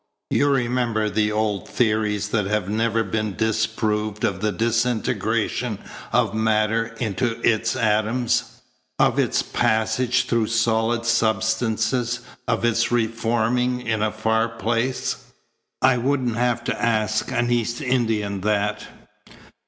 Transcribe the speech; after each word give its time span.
You 0.31 0.49
remember 0.49 1.11
the 1.11 1.31
old 1.31 1.69
theories 1.69 2.29
that 2.29 2.47
have 2.47 2.67
never 2.67 3.03
been 3.03 3.35
disproved 3.35 4.23
of 4.23 4.41
the 4.41 4.51
disintegration 4.51 5.77
of 6.11 6.33
matter 6.33 6.95
into 6.99 7.39
its 7.47 7.75
atoms, 7.75 8.61
of 8.97 9.19
its 9.19 9.43
passage 9.43 10.25
through 10.25 10.47
solid 10.47 11.05
substances, 11.05 12.21
of 12.47 12.65
its 12.65 12.91
reforming 12.91 13.81
in 13.85 14.01
a 14.01 14.11
far 14.11 14.49
place? 14.49 15.17
I 15.83 15.97
wouldn't 15.99 16.35
have 16.37 16.63
to 16.63 16.81
ask 16.81 17.31
an 17.31 17.51
East 17.51 17.79
Indian 17.79 18.41
that." 18.41 18.87